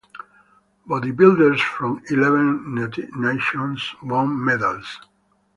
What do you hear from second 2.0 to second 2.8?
eleven